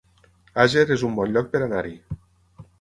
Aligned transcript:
Àger 0.63 0.85
es 0.95 1.05
un 1.09 1.15
bon 1.19 1.37
lloc 1.37 1.53
per 1.53 1.63
anar-hi 1.69 1.95